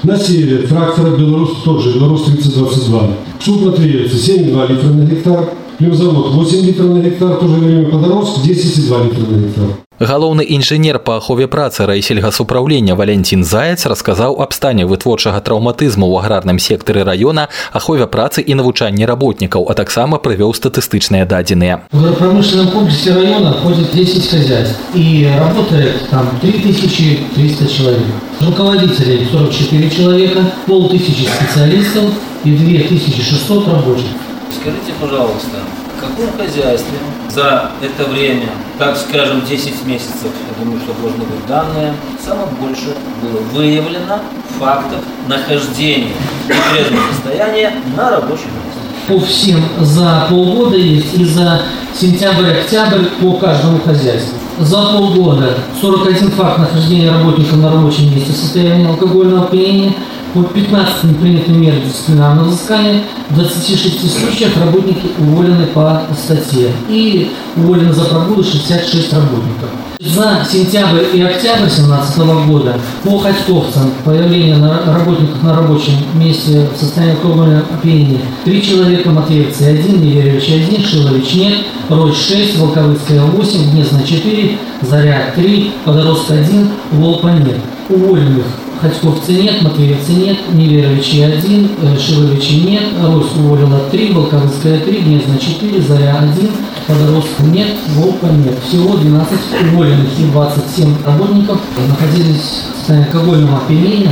На 0.03 0.17
севере 0.17 0.67
трактора 0.67 1.15
Беларусь 1.15 1.57
тоже, 1.63 1.93
Беларусь 1.93 2.23
3022. 2.23 3.09
Суп 3.39 3.65
на 3.65 3.71
Триевце 3.73 4.15
7,2 4.15 4.71
литра 4.71 4.87
на 4.89 5.05
гектар. 5.05 5.49
Племзавод 5.78 6.34
8 6.34 6.66
литров 6.66 6.90
на 6.90 7.00
гектар, 7.00 7.36
тоже 7.36 7.54
время 7.54 7.90
Подорожск 7.90 8.44
10,2 8.44 9.04
литра 9.04 9.26
на 9.30 9.46
гектар. 9.46 9.66
Галоўны 10.02 10.42
інжынер 10.42 10.98
па 10.98 11.16
ахове 11.20 11.46
працы 11.46 11.86
райсельгасуправлення 11.86 12.94
Валентин 12.98 13.44
Заяц 13.44 13.86
расказаў 13.86 14.40
аб 14.42 14.50
стане 14.52 14.82
вытворчага 14.82 15.38
траўматызму 15.46 16.08
ў 16.10 16.18
аграрным 16.18 16.58
сектары 16.58 17.04
района, 17.04 17.46
ахове 17.70 18.08
працы 18.10 18.42
і 18.42 18.56
навучанні 18.58 19.06
работнікаў, 19.06 19.62
а 19.70 19.74
таксама 19.78 20.18
прывёў 20.18 20.56
статыстычныя 20.58 21.22
дадзеныя. 21.22 21.86
В 21.92 22.02
агропромышленном 22.02 22.72
комплексе 22.72 23.14
района 23.14 23.52
входит 23.52 23.94
10 23.94 24.26
хозяйств 24.26 24.80
и 24.94 25.30
работает 25.38 26.10
там 26.10 26.26
3300 26.40 27.68
человек. 27.68 28.08
Руководителей 28.40 29.28
44 29.30 29.90
человека, 29.90 30.40
полтысячи 30.66 31.28
специалистов 31.30 32.10
и 32.42 32.50
2600 32.50 33.68
рабочих. 33.68 34.10
Скажите, 34.51 34.93
пожалуйста, 34.99 35.57
в 35.97 35.99
каком 35.99 36.31
хозяйстве 36.37 36.97
за 37.29 37.71
это 37.81 38.09
время, 38.09 38.49
так 38.77 38.97
скажем, 38.97 39.45
10 39.45 39.85
месяцев, 39.85 40.31
я 40.49 40.63
думаю, 40.63 40.79
что 40.81 40.93
должны 41.01 41.25
быть 41.25 41.45
данные, 41.47 41.93
самое 42.23 42.47
больше 42.59 42.95
было 43.21 43.41
выявлено 43.53 44.19
фактов 44.59 44.99
нахождения 45.27 46.13
в 46.45 46.49
нетрезвом 46.49 46.99
состоянии 47.13 47.69
на 47.95 48.09
рабочем 48.11 48.49
месте? 48.65 48.87
по 49.07 49.19
всем 49.21 49.63
за 49.79 50.27
полгода 50.29 50.77
есть 50.77 51.17
и 51.17 51.23
за 51.23 51.61
сентябрь-октябрь 51.97 53.05
по 53.21 53.33
каждому 53.33 53.79
хозяйству. 53.79 54.37
За 54.59 54.77
полгода 54.77 55.57
41 55.79 56.31
факт 56.31 56.59
нахождения 56.59 57.11
работника 57.11 57.55
на 57.55 57.71
рабочем 57.71 58.13
месте 58.13 58.33
в 58.33 58.35
состоянии 58.35 58.87
алкогольного 58.87 59.45
опьянения, 59.45 59.93
по 60.33 60.43
15 60.43 61.19
приняты 61.19 61.51
меры 61.51 61.81
дисциплинарного 61.81 62.49
взыскания, 62.49 63.03
в 63.29 63.35
26 63.35 64.19
случаях 64.19 64.57
работники 64.57 65.07
уволены 65.19 65.67
по 65.67 66.03
статье 66.17 66.71
и 66.89 67.31
уволены 67.55 67.93
за 67.93 68.05
прогулы 68.05 68.43
66 68.43 69.13
работников. 69.13 69.69
За 69.99 70.45
сентябрь 70.49 71.05
и 71.13 71.21
октябрь 71.21 71.67
2017 71.67 72.17
года 72.47 72.79
по 73.03 73.17
Ходьковцам 73.17 73.91
появление 74.05 74.57
на 74.57 74.81
работников 74.85 75.41
на 75.41 75.55
рабочем 75.55 75.93
месте 76.13 76.69
в 76.73 76.79
состоянии 76.79 77.15
алкогольного 77.15 77.63
опьянения 77.73 78.21
три 78.45 78.61
человека, 78.61 79.09
Матвеевцы 79.09 79.63
один, 79.63 80.01
Неверевич 80.01 80.49
один, 80.49 80.83
Шилович 80.83 81.33
нет, 81.33 81.53
Рой 81.89 82.13
6, 82.13 82.57
Волковыцкая 82.57 83.21
8, 83.21 83.71
Гнезна 83.71 84.03
4, 84.03 84.57
Заря 84.81 85.33
3, 85.35 85.71
Подорожка 85.83 86.35
1, 86.35 86.69
Волпа 86.91 87.31
нет. 87.31 87.57
Уволенных 87.89 88.45
Ходьковцы 88.81 89.33
нет, 89.33 89.61
Матвеевцы 89.63 90.11
нет, 90.13 90.37
Неверовичи 90.53 91.21
1, 91.21 91.69
Шиловичи 91.99 92.65
нет, 92.67 92.83
Рось 93.03 93.33
уволила 93.35 93.79
3, 93.91 94.11
Волковыцкая 94.13 94.79
3, 94.81 94.99
Гнезна 94.99 95.37
4, 95.39 95.81
Заря 95.81 96.19
1, 96.19 96.51
Подорожка 96.87 97.43
нет, 97.43 97.75
Волка 97.95 98.27
нет. 98.27 98.57
Всего 98.67 98.95
12 98.95 99.39
уволенных 99.73 100.19
и 100.19 100.23
27 100.25 100.95
работников 101.05 101.59
находились 101.87 102.63
в 102.73 102.77
состоянии 102.77 103.07
алкогольного 103.07 103.61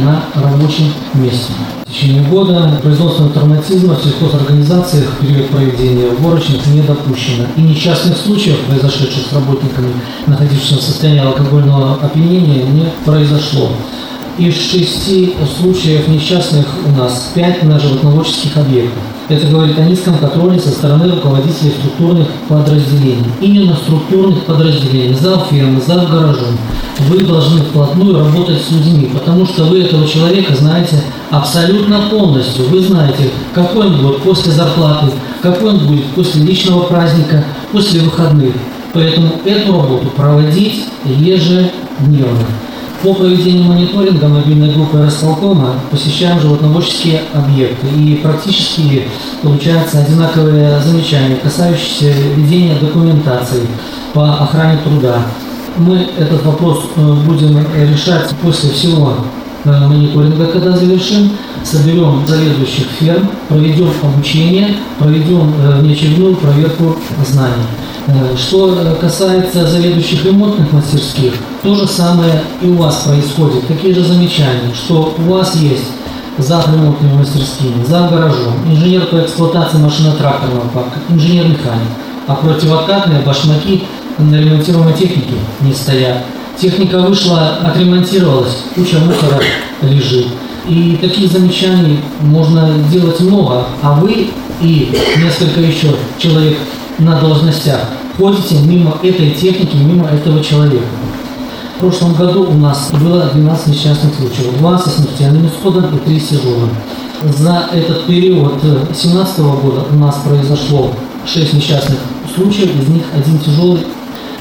на 0.03 0.25
рабочем 0.41 0.91
месте. 1.13 1.53
В 1.85 1.91
течение 1.91 2.23
года 2.23 2.77
производство 2.81 3.29
травматизма 3.29 3.95
в 3.95 4.03
сельхозорганизациях 4.03 5.05
в 5.11 5.25
период 5.25 5.49
проведения 5.49 6.09
уборочных 6.09 6.65
не 6.67 6.81
допущено. 6.81 7.45
И 7.55 7.61
несчастных 7.61 8.17
случаев, 8.17 8.59
произошедших 8.67 9.27
с 9.29 9.33
работниками, 9.33 9.93
находившимися 10.27 10.75
в 10.75 10.81
состоянии 10.81 11.21
алкогольного 11.21 11.93
опьянения, 12.01 12.63
не 12.63 12.91
произошло. 13.05 13.69
Из 14.37 14.53
шести 14.53 15.33
случаев 15.57 16.09
несчастных 16.09 16.65
у 16.85 16.89
нас 16.97 17.31
пять 17.33 17.63
на 17.63 17.79
животноводческих 17.79 18.57
объектах. 18.57 19.01
Это 19.29 19.47
говорит 19.47 19.79
о 19.79 19.85
низком 19.85 20.17
контроле 20.17 20.59
со 20.59 20.71
стороны 20.71 21.09
руководителей 21.09 21.71
структурных 21.71 22.27
подразделений. 22.49 23.23
Именно 23.39 23.75
структурных 23.75 24.43
подразделений, 24.43 25.15
зал 25.15 25.45
фирмы, 25.49 25.79
зал 25.79 26.05
гаражом. 26.07 26.57
Вы 27.07 27.23
должны 27.23 27.61
вплотную 27.61 28.19
работать 28.19 28.61
с 28.61 28.71
людьми, 28.71 29.09
потому 29.13 29.45
что 29.45 29.63
вы 29.63 29.83
этого 29.83 30.05
человека 30.05 30.53
знаете 30.53 31.01
абсолютно 31.31 32.09
полностью. 32.09 32.65
Вы 32.65 32.81
знаете, 32.81 33.29
какой 33.53 33.87
он 33.87 34.01
будет 34.01 34.17
после 34.21 34.51
зарплаты, 34.51 35.11
какой 35.41 35.69
он 35.69 35.87
будет 35.87 36.07
после 36.07 36.41
личного 36.41 36.83
праздника, 36.83 37.41
после 37.71 38.01
выходных. 38.01 38.53
Поэтому 38.91 39.31
эту 39.45 39.71
работу 39.71 40.07
проводить 40.07 40.87
ежедневно. 41.05 42.45
По 43.05 43.13
проведению 43.13 43.65
мониторинга 43.65 44.27
мобильной 44.27 44.73
группы 44.73 44.97
Росполкома 44.97 45.75
посещаем 45.91 46.39
животноводческие 46.39 47.21
объекты 47.35 47.85
и 47.85 48.15
практически 48.15 49.03
получаются 49.43 49.99
одинаковые 49.99 50.81
замечания, 50.81 51.35
касающиеся 51.35 52.11
ведения 52.35 52.73
документации 52.79 53.61
по 54.15 54.33
охране 54.33 54.79
труда. 54.83 55.17
Мы 55.77 56.07
этот 56.17 56.43
вопрос 56.47 56.85
э, 56.95 57.13
будем 57.27 57.63
решать 57.75 58.33
после 58.41 58.71
всего 58.71 59.17
э, 59.65 59.87
мониторинга, 59.87 60.47
когда 60.47 60.75
завершим, 60.75 61.29
соберем 61.63 62.25
заведующих 62.25 62.87
ферм, 62.99 63.29
проведем 63.47 63.91
обучение, 64.01 64.77
проведем 64.97 65.53
э, 65.63 65.79
внеочередную 65.79 66.37
проверку 66.37 66.95
знаний. 67.23 67.65
Что 68.37 68.95
касается 69.01 69.67
заведующих 69.67 70.25
ремонтных 70.25 70.71
мастерских, 70.71 71.33
то 71.63 71.73
же 71.73 71.87
самое 71.87 72.43
и 72.61 72.67
у 72.67 72.75
вас 72.75 72.97
происходит. 72.97 73.67
Такие 73.67 73.95
же 73.95 74.03
замечания, 74.03 74.73
что 74.75 75.15
у 75.17 75.31
вас 75.31 75.55
есть 75.55 75.85
за 76.37 76.63
ремонтными 76.71 77.17
мастерскими, 77.17 77.83
за 77.83 78.07
гаражом, 78.07 78.53
инженер 78.67 79.07
по 79.07 79.17
эксплуатации 79.21 79.77
машино-тракторного 79.77 80.67
парка, 80.73 80.99
инженер-механик, 81.09 81.87
а 82.27 82.35
противокатные 82.35 83.21
башмаки 83.21 83.83
на 84.19 84.35
ремонтируемой 84.35 84.93
технике 84.93 85.33
не 85.61 85.73
стоят. 85.73 86.17
Техника 86.59 86.99
вышла, 86.99 87.57
отремонтировалась, 87.63 88.57
куча 88.75 88.97
мусора 88.99 89.41
лежит. 89.81 90.27
И 90.67 90.97
таких 91.01 91.31
замечаний 91.31 91.99
можно 92.21 92.69
делать 92.91 93.19
много, 93.19 93.65
а 93.81 93.93
вы 93.93 94.29
и 94.61 94.97
несколько 95.17 95.59
еще 95.59 95.95
человек 96.17 96.57
на 96.99 97.19
должностях 97.19 97.81
ходите 98.17 98.55
мимо 98.61 98.97
этой 99.03 99.31
техники, 99.31 99.75
мимо 99.75 100.07
этого 100.07 100.43
человека. 100.43 100.85
В 101.75 101.79
прошлом 101.79 102.13
году 102.13 102.45
у 102.49 102.53
нас 102.53 102.89
было 102.93 103.25
12 103.33 103.67
несчастных 103.67 104.15
случаев, 104.15 104.57
2 104.57 104.79
со 104.79 104.89
смертельным 104.89 105.47
исходом 105.47 105.95
и 105.95 105.99
3 105.99 106.19
с. 106.19 106.29
За 107.37 107.69
этот 107.73 108.05
период 108.05 108.61
2017 108.61 109.39
года 109.39 109.85
у 109.91 109.95
нас 109.95 110.15
произошло 110.23 110.93
6 111.25 111.53
несчастных 111.53 111.99
случаев, 112.33 112.81
из 112.81 112.87
них 112.87 113.03
один 113.13 113.39
тяжелый. 113.39 113.85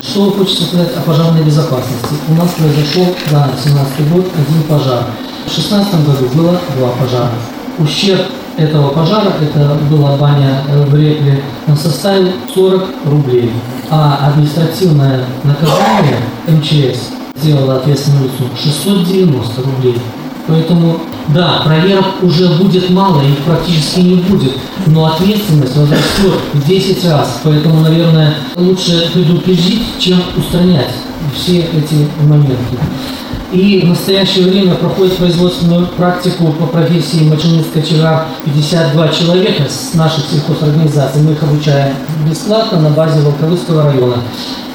Что 0.03 0.31
хочется 0.31 0.65
сказать 0.65 0.95
о 0.97 1.01
пожарной 1.01 1.43
безопасности? 1.43 2.15
У 2.29 2.35
нас 2.35 2.51
произошел 2.51 3.07
за 3.31 3.51
2017 3.65 4.13
год 4.13 4.27
один 4.37 4.63
пожар. 4.69 5.07
В 5.47 5.55
2016 5.55 6.07
году 6.07 6.29
было 6.35 6.61
два 6.77 6.89
пожара. 6.91 7.33
Ущерб 7.79 8.27
этого 8.57 8.89
пожара, 8.89 9.33
это 9.41 9.79
была 9.91 10.17
баня 10.17 10.63
в 10.69 10.95
Репле, 10.95 11.43
составил 11.77 12.29
40 12.55 12.85
рублей. 13.07 13.51
А 13.91 14.29
административное 14.29 15.25
наказание 15.43 16.19
МЧС 16.49 17.11
сделала 17.37 17.77
ответственную 17.77 18.25
лицу 18.25 18.45
690 18.63 19.63
рублей. 19.63 19.99
Поэтому, 20.47 21.01
да, 21.29 21.63
проверок 21.65 22.05
уже 22.23 22.49
будет 22.59 22.91
мало, 22.91 23.23
их 23.23 23.39
практически 23.47 24.01
не 24.01 24.17
будет, 24.17 24.53
но 24.87 25.07
ответственность 25.07 25.75
возрастет 25.77 26.35
в 26.53 26.67
10 26.67 27.05
раз. 27.07 27.41
Поэтому, 27.43 27.81
наверное, 27.81 28.35
лучше 28.57 29.11
предупредить, 29.13 29.83
чем 29.99 30.21
устранять 30.37 30.91
все 31.35 31.61
эти 31.61 32.07
моменты. 32.21 32.57
И 33.53 33.81
в 33.81 33.89
настоящее 33.89 34.47
время 34.47 34.75
проходит 34.75 35.17
производственную 35.17 35.87
практику 35.87 36.53
по 36.53 36.67
профессии 36.67 37.29
машинист-кочегар 37.29 38.27
52 38.45 39.09
человека 39.09 39.65
с 39.69 39.95
наших 39.95 40.25
сельхозорганизаций. 40.27 41.23
Мы 41.23 41.33
их 41.33 41.43
обучаем 41.43 41.95
бесплатно 42.29 42.81
на 42.81 42.91
базе 42.91 43.21
Волковыцкого 43.21 43.85
района. 43.85 44.17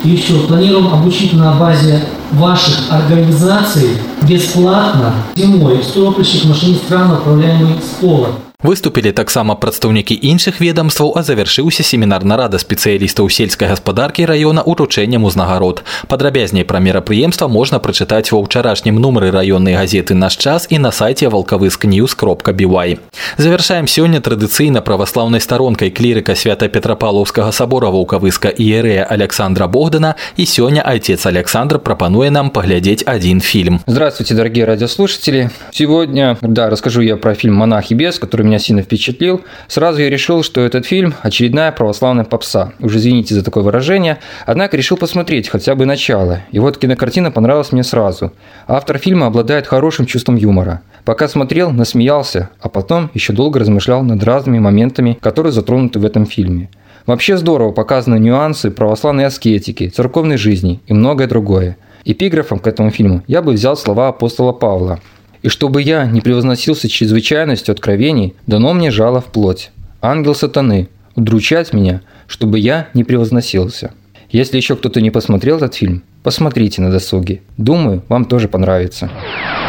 Еще 0.04 0.40
планируем 0.48 0.94
обучить 0.94 1.34
на 1.34 1.54
базе 1.54 2.06
ваших 2.32 2.76
организаций 2.90 3.98
бесплатно 4.22 5.14
зимой 5.36 5.84
стропольщик 5.84 6.46
машинист 6.46 6.88
крана, 6.88 7.16
управляемый 7.16 7.76
с 7.82 8.00
пола. 8.00 8.30
Выступілі 8.63 9.13
таксама 9.13 9.55
прадстаўнікі 9.55 10.17
іншых 10.17 10.61
ведомстваў, 10.61 11.13
а 11.17 11.23
завяршыўся 11.23 11.83
семінар 11.83 12.25
нарада 12.25 12.57
спецыялістаў 12.57 13.29
сельскай 13.29 13.69
гаспадаркі 13.69 14.25
раёна 14.25 14.63
уручэннем 14.65 15.25
узнагарод. 15.25 15.85
Падрабязней 16.09 16.65
пра 16.65 16.81
мерапрыемства 16.81 17.49
можна 17.49 17.79
прачытаць 17.79 18.33
ва 18.33 18.41
ўчарашнім 18.41 18.97
нумары 18.97 19.31
раённай 19.31 19.77
газеты 19.77 20.15
наш 20.15 20.37
час 20.37 20.67
і 20.71 20.79
на 20.79 20.93
сайце 20.93 21.29
валкавыскньюз 21.29 22.15
кропка 22.15 22.53
бівай. 22.53 22.99
Завяршаем 23.37 23.87
сёння 23.87 24.21
традыцыйна 24.21 24.81
праваслаўнай 24.81 25.41
старонкай 25.41 25.91
клірыка 25.91 26.35
свята 26.35 26.69
петрапалаўскага 26.69 27.53
сабора 27.53 27.93
ваўкавыска 27.93 28.49
іерэя 28.49 29.05
Александра 29.05 29.67
Богдана 29.69 30.15
і 30.37 30.45
сёння 30.45 30.81
айцец 30.81 31.27
Александр 31.27 31.79
прапануе 31.79 32.31
нам 32.31 32.51
паглядзець 32.51 33.05
один 33.07 33.41
фильм. 33.41 33.81
Здравствуйте, 33.87 34.35
дорогие 34.35 34.65
радиослушатели. 34.65 35.51
Сегодня, 35.71 36.39
да, 36.41 36.71
расскажу 36.71 37.03
я 37.03 37.17
про 37.17 37.35
фильм 37.35 37.55
«Монах 37.55 37.91
и 37.91 37.95
бес», 37.95 38.19
который 38.19 38.47
меня 38.50 38.60
сильно 38.60 38.82
впечатлил, 38.82 39.42
сразу 39.68 40.02
я 40.02 40.10
решил, 40.10 40.44
что 40.44 40.62
этот 40.62 40.86
фильм– 40.86 41.14
очередная 41.22 41.72
православная 41.72 42.26
попса. 42.26 42.74
Уж 42.80 42.96
извините 42.96 43.36
за 43.36 43.44
такое 43.44 43.64
выражение, 43.64 44.20
однако 44.46 44.76
решил 44.76 44.98
посмотреть 44.98 45.48
хотя 45.48 45.76
бы 45.76 45.86
начало. 45.86 46.42
И 46.52 46.60
вот 46.60 46.78
кинокартина 46.78 47.32
понравилась 47.32 47.72
мне 47.72 47.84
сразу. 47.84 48.34
Автор 48.68 48.98
фильма 48.98 49.28
обладает 49.28 49.68
хорошим 49.68 50.06
чувством 50.06 50.36
юмора. 50.36 50.82
Пока 51.06 51.28
смотрел, 51.28 51.72
насмеялся, 51.72 52.50
а 52.60 52.70
потом 52.70 53.10
еще 53.14 53.34
долго 53.34 53.60
размышлял 53.60 54.04
над 54.04 54.24
разными 54.24 54.60
моментами, 54.60 55.18
которые 55.22 55.54
затронуты 55.54 56.00
в 56.00 56.06
этом 56.06 56.26
фильме. 56.26 56.70
Вообще 57.06 57.38
здорово 57.38 57.72
показаны 57.72 58.20
нюансы 58.20 58.70
православной 58.72 59.26
аскетики, 59.26 59.90
церковной 59.90 60.38
жизни 60.38 60.82
и 60.88 60.94
многое 60.94 61.28
другое. 61.28 61.78
Эпиграфом 62.06 62.60
к 62.60 62.68
этому 62.68 62.92
фильму 62.92 63.24
я 63.28 63.42
бы 63.42 63.54
взял 63.54 63.78
слова 63.78 64.10
апостола 64.10 64.52
Павла– 64.52 65.00
и 65.43 65.49
чтобы 65.49 65.83
я 65.83 66.07
не 66.07 66.21
превозносился 66.21 66.89
чрезвычайностью 66.89 67.73
откровений, 67.73 68.35
дано 68.47 68.73
мне 68.73 68.91
жало 68.91 69.21
в 69.21 69.27
плоть. 69.27 69.71
Ангел 70.01 70.35
сатаны, 70.35 70.89
удручать 71.17 71.73
меня, 71.73 72.01
чтобы 72.27 72.59
я 72.59 72.89
не 72.95 73.05
превозносился. 73.05 73.93
Если 74.31 74.57
еще 74.57 74.75
кто-то 74.75 75.01
не 75.01 75.11
посмотрел 75.11 75.59
этот 75.59 75.75
фильм, 75.75 76.03
посмотрите 76.23 76.81
на 76.83 76.91
досуге. 76.91 77.43
Думаю, 77.57 78.03
вам 78.09 78.25
тоже 78.25 78.49
понравится. 78.49 79.11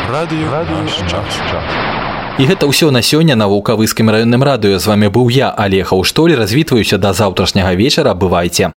Радио, 0.10 0.50
Радио 0.50 0.76
І 2.38 2.44
гэта 2.44 2.68
ўсё 2.68 2.92
на 2.92 3.00
сёння 3.02 3.36
на 3.40 3.48
вулкавыскім 3.48 4.12
раённым 4.12 4.44
радыё 4.44 4.76
з 4.80 4.88
вами 4.88 5.08
быў 5.08 5.32
я 5.32 5.56
Алег 5.56 5.94
Аўштоль 5.96 6.36
развітваюся 6.36 6.98
да 6.98 7.14
заўтрашняга 7.14 7.72
вечара 7.80 8.14
бывайце 8.14 8.72